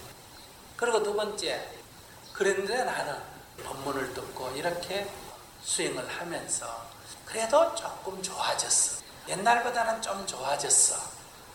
그리고 0.77 1.03
두 1.03 1.13
번째, 1.15 1.69
그런데 2.33 2.85
나는 2.85 3.17
법문을 3.65 4.15
듣고 4.15 4.51
이렇게 4.51 5.11
수행을 5.63 6.09
하면서 6.09 6.87
그래도 7.25 7.75
조금 7.75 8.23
좋아졌어. 8.23 9.04
옛날보다는 9.29 10.03
좀 10.03 10.27
좋아졌어. 10.27 10.97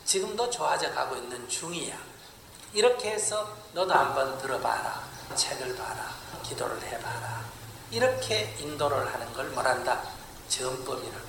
지금도 0.06 0.50
좋아져 0.50 0.92
가고 0.94 1.16
있는 1.16 1.48
중이야. 1.48 1.96
이렇게 2.74 3.12
해서 3.12 3.56
너도 3.74 3.94
한번 3.94 4.38
들어봐라. 4.40 5.04
책을 5.36 5.76
봐라. 5.76 6.10
기도를 6.44 6.82
해봐라. 6.82 7.44
이렇게 7.92 8.56
인도를 8.60 9.14
하는 9.14 9.34
걸 9.34 9.50
뭐란다? 9.50 10.02
전법이라고. 10.48 11.28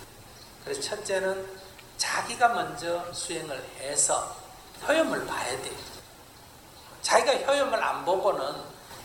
그래서 0.64 0.80
첫째는 0.80 1.58
자기가 1.98 2.48
먼저 2.48 3.12
수행을 3.12 3.62
해서 3.80 4.34
효험을 4.82 5.26
봐야 5.26 5.50
돼. 5.62 5.70
자기가 7.02 7.52
효험을 7.52 7.82
안 7.82 8.04
보고는 8.04 8.54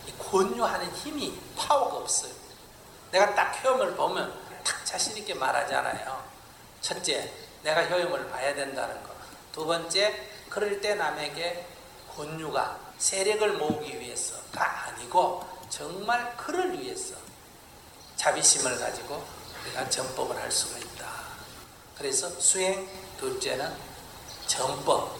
이 0.07 0.13
권유하는 0.17 0.89
힘이 0.95 1.37
파워가 1.57 1.97
없어요. 1.97 2.31
내가 3.11 3.33
딱 3.35 3.63
효험을 3.63 3.95
보면 3.95 4.33
딱 4.63 4.85
자신 4.85 5.17
있게 5.17 5.33
말하잖아요. 5.33 6.34
첫째, 6.85 7.33
내가 7.63 7.83
효험을 7.85 8.29
봐야 8.29 8.53
된다는 8.53 9.01
거. 9.01 9.09
두 9.51 9.65
번째, 9.65 10.29
그럴 10.49 10.79
때 10.81 10.93
남에게 10.93 11.65
권유가 12.15 12.79
세력을 12.99 13.53
모으기 13.53 13.99
위해서가 13.99 14.83
아니고 14.83 15.43
정말 15.69 16.37
그를 16.37 16.79
위해서 16.79 17.15
자비심을 18.17 18.77
가지고 18.77 19.25
우리가 19.63 19.89
전법을 19.89 20.35
할 20.35 20.51
수가 20.51 20.77
있다. 20.77 21.09
그래서 21.97 22.29
수행 22.39 22.87
둘째는 23.19 23.75
전법. 24.45 25.19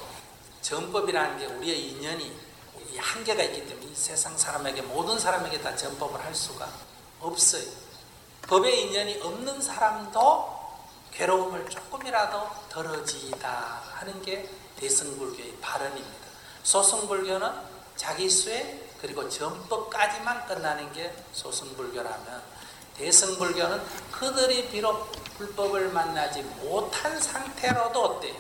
전법이라는 0.62 1.40
게 1.40 1.46
우리의 1.48 1.90
인연이 1.90 2.40
이 2.92 2.98
한계가 3.00 3.42
있기 3.42 3.66
때문에 3.66 3.88
이 3.88 3.96
세상 3.96 4.38
사람에게 4.38 4.84
모든 4.84 5.18
사람에게 5.18 5.62
다 5.62 5.76
전법을 5.76 6.24
할 6.24 6.36
수가 6.36 6.70
없어요. 7.22 7.66
법의 8.44 8.84
인연이 8.84 9.20
없는 9.20 9.60
사람도 9.60 10.55
괴로움을 11.16 11.70
조금이라도 11.70 12.50
덜어지이다 12.70 13.82
하는 13.94 14.22
게 14.22 14.50
대승불교의 14.76 15.58
발언입니다. 15.62 16.26
소승불교는 16.64 17.50
자기 17.96 18.30
수행 18.30 18.84
그리고 19.00 19.30
전법까지만 19.30 20.46
끝나는 20.48 20.92
게 20.92 21.16
소승불교라면 21.32 22.44
대승불교는 22.98 23.82
그들이 24.12 24.70
비록 24.70 25.12
불법을 25.38 25.90
만나지 25.90 26.42
못한 26.42 27.20
상태로도 27.20 28.04
어때요? 28.04 28.36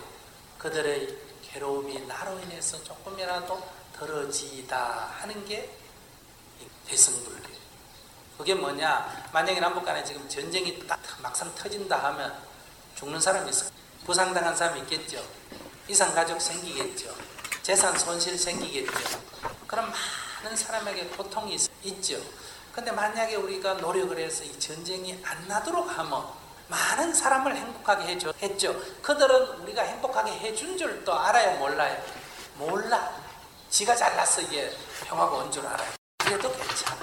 그들의 0.57 1.17
괴로움이 1.43 2.07
나로 2.07 2.39
인해서 2.39 2.81
조금이라도 2.83 3.61
덜어지이다 3.97 5.13
하는 5.19 5.45
게 5.45 5.73
대승불교. 6.87 7.55
그게 8.37 8.53
뭐냐? 8.53 9.29
만약에 9.31 9.61
남북 9.61 9.85
간에 9.85 10.03
지금 10.03 10.27
전쟁이 10.27 10.85
딱 10.85 10.99
막상 11.21 11.53
터진다 11.55 11.97
하면 12.03 12.54
죽는 12.95 13.19
사람이 13.19 13.49
있어. 13.49 13.65
부상당한 14.05 14.55
사람이 14.55 14.81
있겠죠. 14.81 15.23
이상 15.87 16.13
가족 16.13 16.39
생기겠죠. 16.41 17.13
재산 17.61 17.97
손실 17.97 18.37
생기겠죠. 18.37 18.93
그럼 19.67 19.91
많은 20.43 20.55
사람에게 20.55 21.05
고통이 21.07 21.57
있 21.83 22.01
죠. 22.03 22.17
근데 22.73 22.91
만약에 22.91 23.35
우리가 23.35 23.75
노력을 23.75 24.17
해서 24.17 24.43
이 24.43 24.59
전쟁이 24.59 25.19
안 25.23 25.47
나도록 25.47 25.89
하면 25.97 26.25
많은 26.67 27.13
사람을 27.13 27.55
행복하게 27.55 28.05
해줘, 28.05 28.33
했죠. 28.41 28.75
그들은 29.01 29.61
우리가 29.61 29.81
행복하게 29.83 30.31
해준 30.31 30.77
줄도 30.77 31.13
알아요, 31.13 31.57
몰라요? 31.59 32.01
몰라. 32.55 33.11
지가 33.69 33.95
잘났어, 33.95 34.41
이게 34.41 34.75
평화가 35.05 35.35
온 35.35 35.51
줄 35.51 35.65
알아요. 35.65 35.89
그래도 36.19 36.51
괜찮아. 36.51 36.97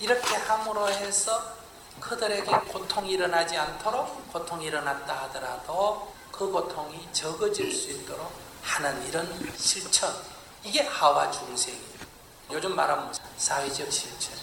이렇게 0.00 0.34
함으로 0.36 0.88
해서 0.88 1.54
그들에게 1.98 2.50
고통이 2.72 3.12
일어나지 3.12 3.56
않도록 3.56 4.32
고통이 4.32 4.66
일어났다 4.66 5.22
하더라도 5.24 6.12
그 6.30 6.50
고통이 6.50 7.08
적어질 7.12 7.72
수 7.72 7.90
있도록 7.90 8.32
하는 8.62 9.06
이런 9.06 9.26
실천. 9.56 10.14
이게 10.62 10.82
하와 10.82 11.30
중생이에요. 11.30 12.00
요즘 12.52 12.76
말하면 12.76 13.12
사회적 13.36 13.90
실천. 13.90 14.34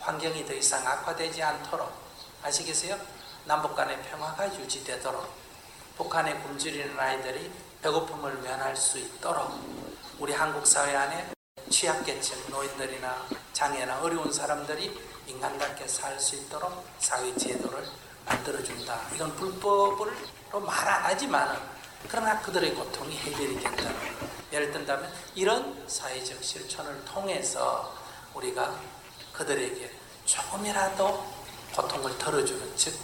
환경이 0.00 0.44
더 0.46 0.52
이상 0.52 0.86
악화되지 0.86 1.42
않도록 1.42 1.90
아시겠어요? 2.42 2.98
남북 3.44 3.74
간의 3.74 4.00
평화가 4.02 4.58
유지되도록 4.58 5.26
북한에 5.96 6.34
굶주리는 6.34 6.98
아이들이 6.98 7.50
배고픔을 7.82 8.38
면할 8.38 8.76
수 8.76 8.98
있도록 8.98 9.52
우리 10.18 10.32
한국 10.32 10.66
사회 10.66 10.94
안에 10.94 11.32
취약계층, 11.70 12.50
노인들이나 12.50 13.26
장애나 13.52 14.00
어려운 14.00 14.32
사람들이 14.32 15.00
인간답게 15.26 15.86
살 15.88 16.18
수 16.20 16.36
있도록 16.36 16.84
사회 16.98 17.34
제도를 17.36 17.86
만들어준다. 18.24 19.00
이건 19.14 19.34
불법으로 19.36 20.10
말 20.60 20.88
안 20.88 21.02
하지만 21.04 21.58
그러나 22.08 22.40
그들의 22.40 22.74
고통이 22.74 23.16
해결이 23.16 23.60
된다. 23.60 23.90
예를 24.52 24.70
든다면 24.72 25.10
이런 25.34 25.84
사회적 25.88 26.42
실천을 26.44 27.04
통해서 27.04 27.94
우리가 28.34 28.78
그들에게 29.32 29.90
조금이라도 30.26 31.24
고통을 31.74 32.18
덜어주는 32.18 32.76
즉 32.76 32.94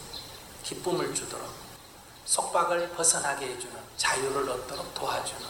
기쁨을 0.65 1.15
주도록 1.15 1.49
속박을 2.27 2.91
벗어나게 2.91 3.47
해주는 3.47 3.75
자유를 3.97 4.51
얻도록 4.51 4.93
도와주는 4.95 5.47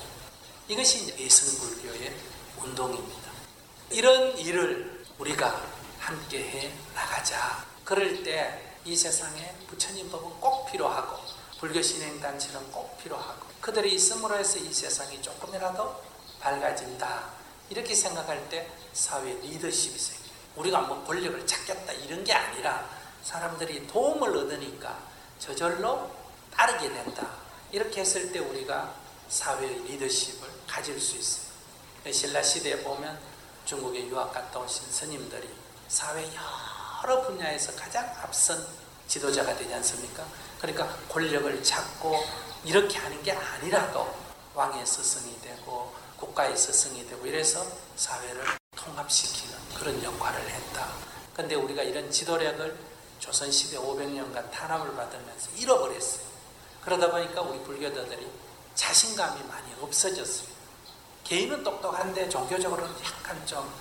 이것이 0.69 1.15
예승불교의 1.19 2.15
운동입니다. 2.59 3.31
이런 3.91 4.39
일을 4.39 5.05
우리가 5.19 5.61
함께 6.09 6.39
해 6.39 6.75
나가자. 6.95 7.67
그럴 7.85 8.23
때 8.23 8.69
이 8.89 8.97
세상에 8.97 9.55
부처님 9.67 10.11
법은 10.11 10.41
꼭 10.41 10.65
필요하고 10.65 11.19
불교 11.61 11.83
신행단체는 11.83 12.73
꼭 12.73 12.97
필요하고 12.97 13.47
그들이 13.61 13.95
있음으로 13.97 14.39
해서 14.39 14.59
이 14.59 14.73
세상이 14.73 15.21
조금이라도 15.21 16.03
밝아진다. 16.41 17.29
이렇게 17.69 17.95
생각할 17.95 18.49
때 18.49 18.67
사회 18.95 19.31
리더십이 19.35 19.99
생겨요. 19.99 20.33
우리가 20.57 20.81
뭐 20.81 21.05
권력을 21.05 21.47
찾겠다 21.47 21.93
이런 21.93 22.25
게 22.25 22.33
아니라 22.33 22.89
사람들이 23.23 23.87
도움을 23.89 24.35
얻으니까 24.35 24.99
저절로 25.39 26.11
따르게 26.51 26.89
된다. 26.89 27.29
이렇게 27.71 28.01
했을 28.01 28.33
때 28.33 28.39
우리가 28.39 28.95
사회의 29.29 29.83
리더십을 29.83 30.49
가질 30.67 30.99
수 30.99 31.19
있어요. 31.19 31.49
신라 32.11 32.43
시대에 32.43 32.83
보면 32.83 33.21
중국에 33.67 34.07
유학 34.07 34.33
갔다 34.33 34.61
오신 34.61 34.91
스님들이 34.91 35.68
사회 35.89 36.31
여러 37.03 37.23
분야에서 37.23 37.75
가장 37.75 38.05
앞선 38.23 38.65
지도자가 39.07 39.57
되지 39.57 39.73
않습니까? 39.75 40.27
그러니까 40.61 40.87
권력을 41.09 41.63
찾고 41.63 42.15
이렇게 42.65 42.99
하는 42.99 43.23
게 43.23 43.33
아니라도 43.33 44.15
왕의 44.55 44.85
스승이 44.85 45.41
되고 45.41 45.95
국가의 46.19 46.57
스승이 46.57 47.09
되고 47.09 47.25
이래서 47.27 47.65
사회를 47.97 48.45
통합시키는 48.77 49.57
그런 49.79 50.03
역할을 50.03 50.51
했다. 50.51 50.93
근데 51.35 51.55
우리가 51.55 51.83
이런 51.83 52.11
지도력을 52.11 52.77
조선시대 53.19 53.79
500년간 53.79 54.51
탄압을 54.51 54.95
받으면서 54.95 55.51
잃어버렸어요. 55.57 56.29
그러다 56.83 57.11
보니까 57.11 57.41
우리 57.41 57.61
불교도들이 57.61 58.31
자신감이 58.75 59.43
많이 59.45 59.73
없어졌어요. 59.81 60.49
개인은 61.25 61.63
똑똑한데 61.63 62.29
종교적으로는 62.29 62.95
약간 63.05 63.47
좀 63.47 63.73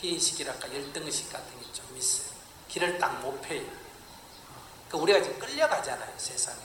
피해의식이랄까 0.00 0.72
열등의식 0.74 1.32
같은 1.32 1.60
게 1.60 1.70
좀 1.72 1.96
있어요. 1.96 2.30
길을 2.68 2.98
딱 2.98 3.20
못 3.22 3.40
펴요. 3.42 3.62
그러니까 4.88 4.98
우리가 4.98 5.22
지금 5.22 5.38
끌려가잖아요, 5.38 6.12
세상에. 6.16 6.58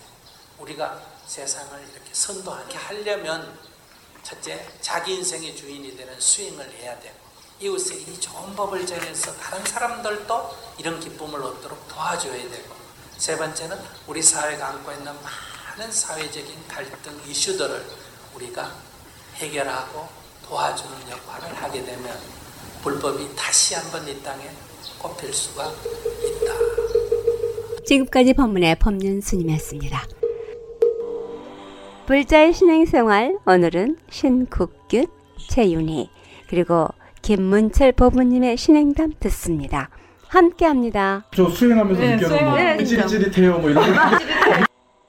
우리가 0.58 1.02
세상을 1.28 1.80
이렇게 1.92 2.10
선도하게 2.14 2.78
하려면 2.78 3.60
첫째, 4.24 4.68
자기 4.82 5.16
인생의 5.16 5.56
주인이 5.56 5.96
되는 5.96 6.20
수행을 6.20 6.72
해야 6.72 7.00
되고 7.00 7.16
이웃에 7.60 7.96
이 7.96 8.20
좋은 8.20 8.56
법을 8.56 8.86
전해서 8.86 9.36
다른 9.38 9.64
사람들도 9.64 10.58
이런 10.80 11.00
기쁨을 11.00 11.42
얻도록 11.44 11.88
도와줘야 11.88 12.50
되고 12.50 12.76
세 13.18 13.38
번째는 13.38 13.80
우리 14.08 14.22
사회가 14.24 14.68
안고 14.68 14.92
있는 14.92 15.14
많은 15.22 15.92
사회적인 15.92 16.68
갈등 16.68 17.22
이슈들을 17.28 17.86
우리가 18.34 18.76
해결하고 19.36 20.10
도와주는 20.48 21.10
역할을 21.12 21.56
하게 21.62 21.84
되면 21.86 22.20
불법이 22.86 23.28
다시 23.36 23.74
한번 23.74 24.08
이 24.08 24.22
땅에 24.22 24.44
꼽힐 25.02 25.34
수가 25.34 25.64
있다. 25.66 26.54
지금까지 27.84 28.34
법문의 28.34 28.76
법륜 28.78 29.22
스님이었습니다. 29.22 30.04
불자의 32.06 32.54
신행생활 32.54 33.40
오늘은 33.48 33.98
신국균, 34.12 35.08
최윤희 35.50 36.12
그리고 36.48 36.88
김문철 37.24 37.94
법무님의 37.94 38.56
신행담 38.56 39.14
듣습니다. 39.20 39.90
함께합니다. 40.28 41.26
저 41.36 41.50
수행하면서 41.50 42.00
네, 42.00 42.16
느껴는 42.18 42.46
뭐. 42.46 42.84
찌릿찌릿해요 42.86 43.58
뭐 43.58 43.70
이런 43.72 43.84
거 43.84 44.02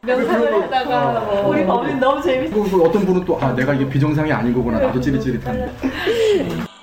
명상을 0.01 0.63
하다가 0.63 1.09
어, 1.09 1.25
뭐 1.27 1.41
어, 1.43 1.49
우리 1.49 1.63
어. 1.63 1.67
법인 1.67 2.01
너무 2.01 2.23
재밌어. 2.23 2.55
그리고 2.55 2.85
어떤 2.87 3.05
분은 3.05 3.25
또 3.27 3.39
아 3.39 3.53
내가 3.53 3.75
이게 3.75 3.87
비정상이 3.87 4.33
아니고구나 4.33 4.79
나도 4.79 4.99
찌릿찌릿한 4.99 5.77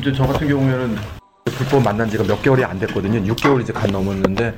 이제 0.00 0.12
저 0.12 0.26
같은 0.26 0.48
경우에는 0.48 0.96
불법 1.44 1.82
만난 1.82 2.08
지가 2.08 2.24
몇 2.24 2.42
개월이 2.42 2.64
안 2.64 2.78
됐거든요 2.78 3.20
6개월 3.34 3.60
이제 3.62 3.72
간 3.72 3.90
넘었는데 3.90 4.54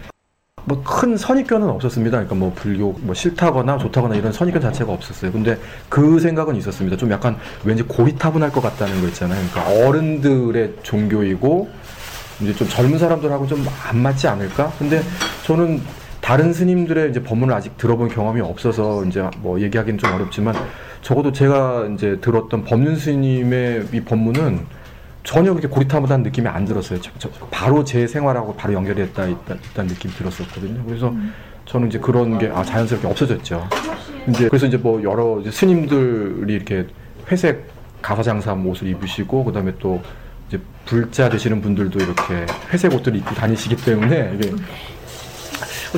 뭐 0.64 0.82
큰 0.82 1.16
선입견은 1.16 1.68
없었습니다. 1.68 2.10
그러니까 2.16 2.34
뭐 2.34 2.52
불교 2.54 2.92
뭐 3.00 3.14
싫다거나 3.14 3.78
좋다거나 3.78 4.16
이런 4.16 4.32
선입견 4.32 4.60
자체가 4.62 4.90
없었어요. 4.92 5.30
근데 5.30 5.56
그 5.88 6.18
생각은 6.18 6.56
있었습니다. 6.56 6.96
좀 6.96 7.10
약간 7.12 7.36
왠지 7.64 7.82
고리타분할 7.84 8.50
것 8.50 8.60
같다는 8.62 9.00
거 9.00 9.06
있잖아요. 9.08 9.40
그러니까 9.52 9.86
어른들의 9.88 10.74
종교이고 10.82 11.68
이제 12.40 12.52
좀 12.54 12.68
젊은 12.68 12.98
사람들하고 12.98 13.46
좀 13.46 13.64
안 13.88 13.98
맞지 13.98 14.26
않을까? 14.26 14.72
근데 14.78 15.02
저는 15.44 15.80
다른 16.20 16.52
스님들의 16.52 17.10
이제 17.10 17.22
법문을 17.22 17.54
아직 17.54 17.76
들어본 17.76 18.08
경험이 18.08 18.40
없어서 18.40 19.04
이제 19.04 19.28
뭐 19.38 19.60
얘기하기는 19.60 19.98
좀 19.98 20.12
어렵지만 20.14 20.54
적어도 21.02 21.30
제가 21.30 21.86
이제 21.94 22.18
들었던 22.20 22.64
법륜 22.64 22.96
스님의 22.96 23.86
이 23.92 24.00
법문은 24.00 24.66
전혀 25.26 25.50
그렇게 25.52 25.66
고리타분한 25.66 26.22
느낌이 26.22 26.46
안 26.46 26.64
들었어요. 26.64 27.00
저- 27.00 27.10
저- 27.18 27.28
바로 27.50 27.82
제 27.84 28.06
생활하고 28.06 28.54
바로 28.54 28.74
연결이 28.74 28.94
됐다 29.06 29.26
있다, 29.26 29.54
있다는 29.72 29.88
느낌이 29.92 30.14
들었었거든요. 30.14 30.84
그래서 30.86 31.12
저는 31.64 31.88
이제 31.88 31.98
그런 31.98 32.38
게 32.38 32.48
아, 32.48 32.62
자연스럽게 32.62 33.08
없어졌죠. 33.08 33.68
이제 34.28 34.48
그래서 34.48 34.66
이제 34.66 34.76
뭐 34.76 35.02
여러 35.02 35.40
이제 35.40 35.50
스님들이 35.50 36.54
이렇게 36.54 36.86
회색 37.30 37.66
가사 38.00 38.22
장사 38.22 38.52
옷을 38.52 38.86
입으시고 38.86 39.42
그다음에 39.44 39.72
또 39.80 40.00
이제 40.46 40.60
불자 40.84 41.28
되시는 41.28 41.60
분들도 41.60 41.98
이렇게 41.98 42.46
회색 42.72 42.94
옷들을 42.94 43.18
입고 43.18 43.34
다니시기 43.34 43.74
때문에 43.76 44.32
이게 44.38 44.52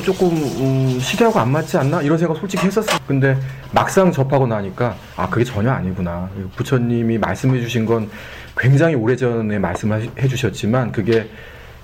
조금 0.03 0.29
음, 0.29 0.97
시대하고 0.99 1.39
안 1.39 1.51
맞지 1.51 1.77
않나 1.77 2.01
이런 2.01 2.17
생각 2.17 2.37
솔직히 2.37 2.65
했었어요. 2.65 2.97
근데 3.05 3.37
막상 3.71 4.11
접하고 4.11 4.47
나니까 4.47 4.95
아 5.15 5.29
그게 5.29 5.43
전혀 5.43 5.69
아니구나. 5.71 6.29
부처님이 6.55 7.19
말씀해 7.19 7.59
주신 7.61 7.85
건 7.85 8.09
굉장히 8.59 8.95
오래전에 8.95 9.57
말씀해 9.57 10.27
주셨지만 10.27 10.91
그게 10.91 11.29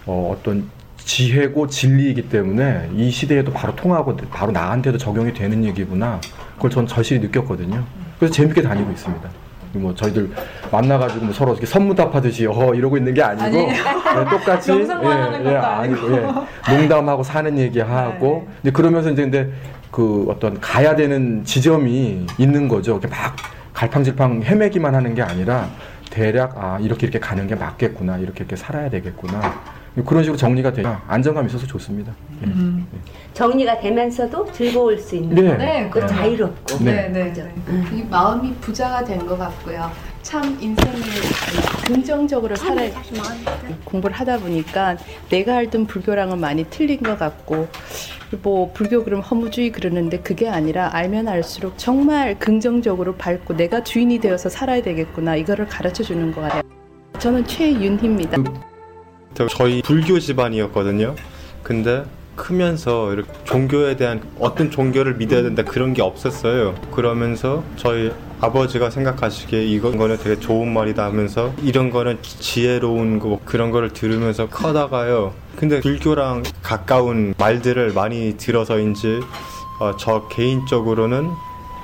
어, 0.05 0.35
어떤 0.37 0.69
지혜고 0.97 1.67
진리이기 1.67 2.29
때문에 2.29 2.89
이 2.93 3.09
시대에도 3.09 3.51
바로 3.51 3.75
통하고 3.75 4.17
바로 4.29 4.51
나한테도 4.51 4.97
적용이 4.97 5.33
되는 5.33 5.63
얘기구나. 5.63 6.19
그걸 6.55 6.71
전 6.71 6.85
절실히 6.87 7.21
느꼈거든요. 7.21 7.83
그래서 8.19 8.33
재밌게 8.33 8.61
다니고 8.61 8.91
있습니다. 8.91 9.29
뭐 9.73 9.93
저희들 9.93 10.29
만나가지고 10.71 11.25
뭐 11.25 11.33
서로 11.33 11.51
이렇게 11.51 11.65
선무답하듯이 11.65 12.47
어 12.47 12.73
이러고 12.73 12.97
있는 12.97 13.13
게 13.13 13.21
아니고. 13.21 13.57
예, 13.57 14.29
똑같이 14.29 14.71
하는 14.71 14.87
것도 14.87 15.57
아니고. 15.57 16.11
예, 16.69 16.77
농담하고 16.77 17.23
사는 17.23 17.57
얘기하고 17.57 18.47
네. 18.47 18.53
근데 18.61 18.71
그러면서 18.71 19.11
이제 19.11 19.21
근데 19.21 19.51
그 19.91 20.25
어떤 20.29 20.59
가야 20.59 20.95
되는 20.95 21.43
지점이 21.43 22.25
있는 22.37 22.67
거죠. 22.67 22.93
이렇게 22.93 23.07
막 23.07 23.35
갈팡질팡 23.73 24.43
헤매기만 24.43 24.95
하는 24.95 25.13
게 25.13 25.21
아니라 25.21 25.69
대략 26.19 26.53
아 26.57 26.79
이렇게 26.79 27.05
이렇게 27.07 27.19
가는 27.19 27.45
게 27.45 27.55
맞겠구나 27.55 28.17
이렇게 28.19 28.45
이렇게 28.45 28.55
살아야 28.55 28.89
되겠구나 28.89 29.41
그런 30.05 30.23
식으로 30.23 30.37
정리가 30.37 30.71
되면 30.71 30.97
안정감 31.07 31.43
이 31.43 31.47
있어서 31.47 31.67
좋습니다. 31.67 32.13
예. 32.41 32.45
음. 32.47 32.87
정리가 33.33 33.79
되면서도 33.79 34.49
즐거울 34.53 34.97
수 34.97 35.15
있는 35.17 35.35
네. 35.35 35.57
네, 35.57 35.83
또 35.85 35.89
그럼. 35.91 36.07
자유롭고 36.07 36.83
네. 36.85 36.93
네, 36.93 37.07
네, 37.09 37.29
그죠? 37.29 37.43
네. 37.67 37.83
이 37.97 38.03
마음이 38.03 38.53
부자가 38.61 39.03
된 39.03 39.25
것 39.25 39.37
같고요. 39.37 39.91
참 40.25 40.57
인생을 40.59 41.01
긍정적으로 41.85 42.55
살아야 42.55 42.89
공부를 43.83 44.15
하다 44.15 44.39
보니까 44.39 44.97
내가 45.29 45.57
알던 45.57 45.85
불교랑은 45.85 46.39
많이 46.39 46.65
틀린 46.71 46.99
것 47.03 47.19
같고 47.19 47.67
뭐 48.41 48.71
불교 48.73 49.03
그럼 49.03 49.21
허무주의 49.21 49.71
그러는데 49.71 50.17
그게 50.21 50.49
아니라 50.49 50.89
알면 50.91 51.27
알수록 51.27 51.77
정말 51.77 52.39
긍정적으로 52.39 53.13
밝고 53.15 53.55
내가 53.55 53.83
주인이 53.83 54.17
되어서 54.19 54.49
살아야 54.49 54.81
되겠구나 54.81 55.35
이거를 55.35 55.67
가르쳐 55.67 56.03
주는 56.03 56.31
것 56.31 56.41
같아요. 56.41 56.63
저는 57.19 57.45
최윤희입니다. 57.45 58.37
저- 59.35 59.47
저희 59.47 59.83
불교 59.83 60.19
집안이었거든요. 60.19 61.13
근데 61.61 62.03
크면서 62.35 63.13
이렇게 63.13 63.29
종교에 63.43 63.95
대한 63.95 64.21
어떤 64.39 64.71
종교를 64.71 65.17
믿어야 65.17 65.43
된다 65.43 65.63
그런 65.63 65.93
게 65.93 66.01
없었어요. 66.01 66.73
그러면서 66.91 67.63
저희 67.75 68.11
아버지가 68.45 68.89
생각하시기에 68.89 69.63
이거는 69.65 70.17
되게 70.17 70.39
좋은 70.39 70.71
말이다 70.71 71.03
하면서 71.05 71.51
이런 71.63 71.89
거는 71.89 72.19
지혜로운 72.21 73.19
거 73.19 73.39
그런 73.45 73.71
거를 73.71 73.91
들으면서 73.91 74.47
커다가요. 74.47 75.33
근데 75.55 75.79
불교랑 75.79 76.43
가까운 76.61 77.33
말들을 77.37 77.93
많이 77.93 78.35
들어서인지 78.37 79.21
어, 79.79 79.95
저 79.97 80.27
개인적으로는 80.29 81.29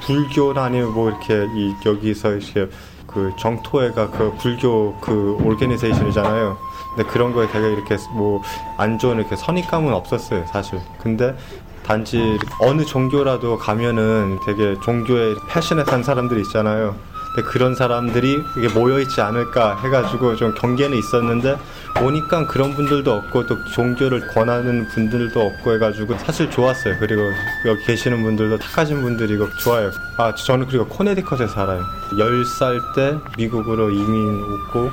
불교나 0.01 0.65
아니면 0.65 0.93
뭐 0.93 1.09
이렇게 1.09 1.45
이 1.55 1.73
여기서 1.85 2.33
이렇게 2.33 2.67
그 3.07 3.31
정토회가 3.39 4.11
그 4.11 4.33
불교 4.39 4.95
그 5.01 5.37
오르게니제이션이잖아요. 5.43 6.57
근데 6.95 7.09
그런 7.09 7.33
거에 7.33 7.47
되게 7.47 7.71
이렇게 7.71 7.97
뭐 8.13 8.41
안 8.77 8.97
좋은 8.97 9.17
이렇게 9.19 9.35
선입감은 9.35 9.93
없었어요, 9.93 10.45
사실. 10.51 10.79
근데 10.97 11.35
단지 11.83 12.37
어느 12.59 12.85
종교라도 12.85 13.57
가면은 13.57 14.39
되게 14.45 14.75
종교에 14.83 15.35
패션에한 15.49 16.03
사람들이 16.03 16.41
있잖아요. 16.41 16.95
근데 17.33 17.47
그런 17.47 17.75
사람들이 17.75 18.43
이게 18.57 18.67
모여있지 18.67 19.21
않을까 19.21 19.77
해가지고 19.77 20.35
좀 20.35 20.53
경계는 20.53 20.97
있었는데 20.97 21.57
오니까 22.01 22.45
그런 22.45 22.73
분들도 22.73 23.11
없고 23.11 23.47
또 23.47 23.63
종교를 23.73 24.27
권하는 24.27 24.87
분들도 24.89 25.39
없고 25.39 25.73
해가지고 25.75 26.17
사실 26.17 26.49
좋았어요. 26.49 26.97
그리고 26.99 27.21
여기 27.65 27.85
계시는 27.85 28.21
분들도 28.21 28.59
착하신 28.59 29.01
분들이고 29.01 29.49
좋아요. 29.57 29.91
아 30.17 30.35
저는 30.35 30.67
그리고 30.67 30.85
코네디컷에 30.87 31.47
살아요. 31.47 31.83
10살 32.11 32.95
때 32.95 33.17
미국으로 33.37 33.91
이민 33.91 34.43
오고 34.43 34.91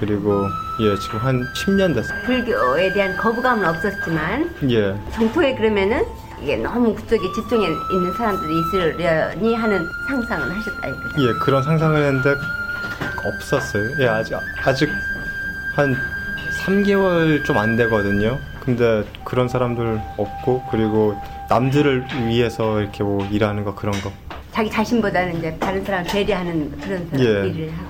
그리고 0.00 0.46
예 0.80 0.96
지금 0.98 1.18
한 1.18 1.46
10년 1.54 1.94
됐어요. 1.94 2.18
불교에 2.24 2.92
대한 2.92 3.16
거부감은 3.16 3.64
없었지만 3.68 4.50
예. 4.70 4.96
정토에 5.12 5.54
그러면은 5.54 6.02
이게 6.42 6.56
너무 6.56 6.94
그쪽에 6.94 7.20
집중해 7.34 7.66
있는 7.92 8.12
사람들이 8.14 8.50
있으려니 8.60 9.54
하는 9.54 9.86
상상은 10.08 10.50
하셨다 10.50 10.88
이거죠. 10.88 11.28
예, 11.28 11.32
그런 11.38 11.62
상상을 11.62 12.02
했는데 12.02 12.34
없었어요. 13.24 13.90
예, 14.00 14.08
아직 14.08 14.34
아직 14.64 14.88
한 15.76 15.94
3개월 16.64 17.44
좀 17.44 17.58
안 17.58 17.76
되거든요. 17.76 18.38
근데 18.64 19.04
그런 19.24 19.48
사람들 19.48 20.00
없고 20.16 20.64
그리고 20.70 21.14
남들을 21.50 22.06
위해서 22.26 22.80
이렇게 22.80 23.02
뭐 23.02 23.26
일하는 23.30 23.64
거 23.64 23.74
그런 23.74 23.92
거 24.00 24.10
자기 24.52 24.70
자신보다는 24.70 25.38
이제 25.38 25.56
다른 25.60 25.84
사람 25.84 26.04
배려하는 26.04 26.70
그런 26.80 27.06
사람 27.10 27.20
예. 27.24 27.48
일을 27.48 27.72
하고 27.76 27.89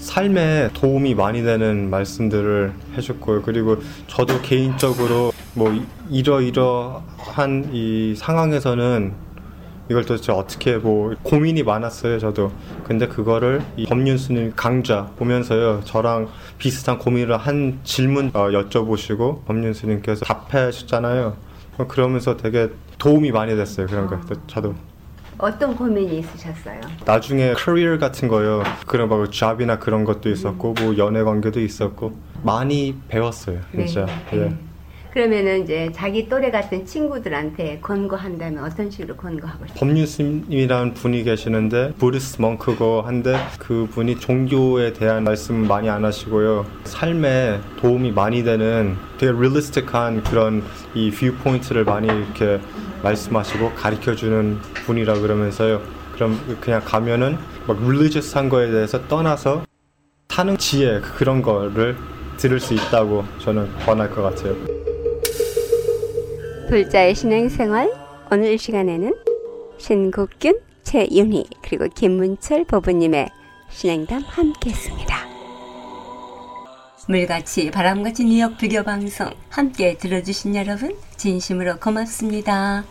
삶에 0.00 0.70
도움이 0.74 1.14
많이 1.14 1.42
되는 1.42 1.90
말씀들을 1.90 2.72
해줬고요. 2.96 3.42
그리고 3.42 3.76
저도 4.06 4.40
개인적으로 4.40 5.32
뭐 5.54 5.70
이- 5.72 5.82
이러이러한 6.10 7.70
이 7.72 8.14
상황에서는 8.16 9.12
이걸 9.90 10.04
도대체 10.04 10.32
어떻게 10.32 10.76
뭐 10.76 11.14
고민이 11.22 11.62
많았어요. 11.64 12.18
저도. 12.18 12.52
근데 12.84 13.08
그거를 13.08 13.60
이 13.76 13.84
법륜스님 13.86 14.52
강좌 14.56 15.06
보면서요. 15.16 15.82
저랑 15.84 16.28
비슷한 16.58 16.98
고민을 16.98 17.36
한 17.36 17.80
질문 17.84 18.30
어, 18.32 18.48
여쭤보시고 18.50 19.44
법륜스님께서 19.46 20.24
답해 20.24 20.70
주셨잖아요. 20.70 21.36
그러면서 21.88 22.36
되게 22.36 22.68
도움이 22.98 23.32
많이 23.32 23.56
됐어요. 23.56 23.86
그런 23.86 24.06
거. 24.06 24.18
저도. 24.46 24.74
어떤 25.40 25.74
고민이 25.74 26.18
있으셨어요? 26.18 26.80
나중에 27.04 27.54
커리어 27.54 27.98
같은 27.98 28.28
거요. 28.28 28.62
그런 28.86 29.08
막 29.08 29.30
job이나 29.32 29.78
그런 29.78 30.04
것도 30.04 30.28
있었고 30.30 30.74
뭐 30.80 30.96
연애 30.98 31.22
관계도 31.22 31.60
있었고 31.60 32.12
많이 32.42 32.94
배웠어요. 33.08 33.60
진짜. 33.74 34.06
네. 34.06 34.14
예. 34.32 34.36
네. 34.36 34.56
그러면은 35.12 35.64
이제 35.64 35.90
자기 35.92 36.28
또래 36.28 36.52
같은 36.52 36.86
친구들한테 36.86 37.80
권고한다면 37.82 38.62
어떤 38.64 38.88
식으로 38.88 39.16
권고하고 39.16 39.66
싶어요? 39.66 39.80
법륜스님이라는 39.80 40.94
분이 40.94 41.24
계시는데 41.24 41.94
Buddhist 41.98 42.40
monk고 42.40 43.02
한데 43.02 43.36
그 43.58 43.88
분이 43.90 44.20
종교에 44.20 44.92
대한 44.92 45.24
말씀 45.24 45.66
많이 45.66 45.90
안 45.90 46.04
하시고요. 46.04 46.64
삶에 46.84 47.58
도움이 47.80 48.12
많이 48.12 48.44
되는 48.44 48.96
되게 49.18 49.32
realistic한 49.32 50.22
그런 50.22 50.62
이 50.94 51.10
viewpoint를 51.10 51.84
많이 51.84 52.06
이렇게 52.06 52.60
말씀하시고 53.02 53.74
가르쳐 53.74 54.14
주는 54.14 54.58
분이라 54.86 55.20
그러면서요. 55.20 55.82
그럼 56.14 56.38
그냥 56.60 56.82
가면은 56.84 57.38
막 57.66 57.80
religious한 57.82 58.48
거에 58.48 58.70
대해서 58.70 59.06
떠나서 59.08 59.64
사는 60.28 60.56
지혜 60.58 61.00
그런 61.00 61.42
거를 61.42 61.96
들을 62.36 62.60
수 62.60 62.74
있다고 62.74 63.24
저는 63.38 63.70
권할 63.84 64.10
것 64.10 64.22
같아요. 64.22 64.54
불자의 66.68 67.14
신행생활 67.14 67.90
오늘 68.30 68.52
이 68.52 68.58
시간에는 68.58 69.14
신국균, 69.78 70.60
최윤희 70.84 71.46
그리고 71.62 71.86
김문철 71.92 72.64
법우님의 72.64 73.28
신행담 73.70 74.22
함께했습니다. 74.22 75.29
물같이 77.08 77.70
바람같이 77.70 78.24
뉴욕 78.24 78.56
불교 78.58 78.82
방송 78.82 79.30
함께 79.48 79.96
들어주신 79.96 80.54
여러분 80.54 80.96
진심으로 81.16 81.78
고맙습니다. 81.78 82.84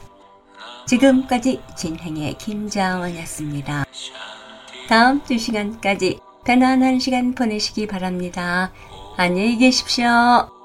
지금까지 0.88 1.62
진행의 1.78 2.38
김자원이었습니다. 2.38 3.86
다음 4.90 5.24
두 5.24 5.38
시간까지 5.38 6.20
편안한 6.46 7.00
시간 7.00 7.36
보내시기 7.36 7.86
바랍니다. 7.86 8.72
안녕히 9.18 9.58
계십시오. 9.58 10.59